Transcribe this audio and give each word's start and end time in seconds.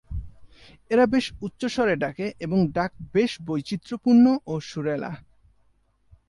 এরা 0.91 1.05
বেশ 1.05 1.25
উচ্চস্বরে 1.41 1.95
ডাকে 1.95 2.27
এবং 2.39 2.59
ডাক 2.71 2.91
বেশ 3.13 3.31
বৈচিত্র্যপূর্ণ 3.41 4.25
ও 4.47 4.53
সুরেলা। 4.59 5.11